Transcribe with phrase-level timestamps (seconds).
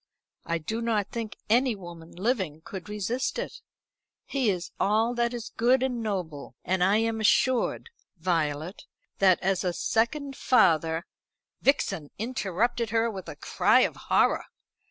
[0.47, 3.61] I do not think any woman living could resist it.
[4.25, 8.85] He is all that is good and noble, and I am assured, Violet,
[9.19, 11.05] that as a second father"
[11.61, 14.45] Vixen interrupted her with a cry of horror.